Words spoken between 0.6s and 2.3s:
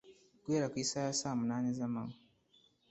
ku isaha ya saa munani z’amanywa